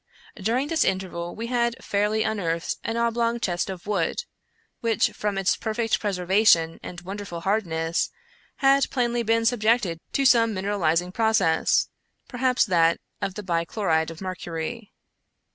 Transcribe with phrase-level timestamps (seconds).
[0.35, 4.23] During this interval we had fairly unearthed an oblong chest of wood,
[4.79, 8.09] which, from its perfect preservation and wonderful hardness,
[8.55, 11.89] had plainly been subjected to some mineralizing process—
[12.27, 14.91] per haps that of the bichloride of mercury.